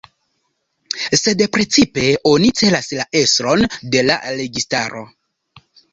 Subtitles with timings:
[1.19, 5.05] Sed precipe oni celas la estron de la registaro.